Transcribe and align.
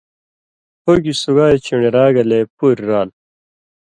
ہُگیۡ 0.83 1.17
سُگائ 1.21 1.55
چُن٘ڑیۡرا 1.65 2.05
گلے 2.15 2.39
پوریۡ 2.55 2.85
رال 2.89 3.09